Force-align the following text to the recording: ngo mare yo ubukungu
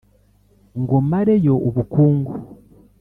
ngo 0.81 0.95
mare 1.09 1.33
yo 1.45 1.55
ubukungu 1.67 2.31